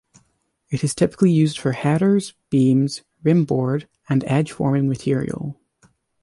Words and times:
It 0.71 0.83
is 0.83 0.95
typically 0.95 1.29
used 1.31 1.59
for 1.59 1.73
headers, 1.73 2.33
beams, 2.49 3.03
rimboard, 3.23 3.85
and 4.09 4.23
edge-forming 4.25 4.89
material. 4.89 5.61